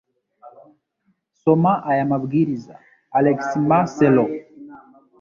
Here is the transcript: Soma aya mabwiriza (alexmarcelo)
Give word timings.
Soma 1.41 1.73
aya 1.89 2.03
mabwiriza 2.11 2.73
(alexmarcelo) 3.17 4.25